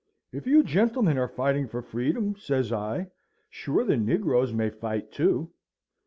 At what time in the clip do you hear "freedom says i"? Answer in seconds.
1.83-3.11